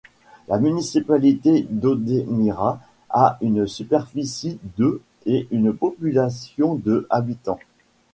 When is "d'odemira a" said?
1.69-3.37